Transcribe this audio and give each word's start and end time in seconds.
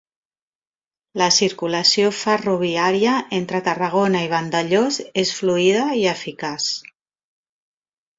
La 1.21 1.25
circulació 1.33 2.07
ferroviària 2.19 3.17
entre 3.39 3.61
Tarragona 3.67 4.23
i 4.29 4.29
Vandellòs 4.31 4.97
és 5.25 5.35
fluida 5.41 5.85
i 6.01 6.07
eficaç 6.13 6.71